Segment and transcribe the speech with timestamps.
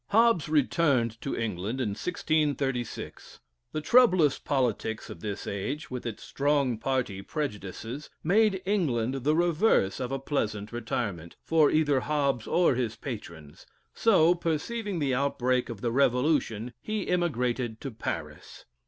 [0.07, 3.39] Hobbes returned to England in 1636.
[3.71, 9.99] The troublous politics of this age, with its strong party prejudices, made England the reverse
[9.99, 15.81] of a pleasant retirement, for either Hobbes or his patrons; so, perceiving the outbreak of
[15.81, 18.65] the Revolution, he emigrated to Paris.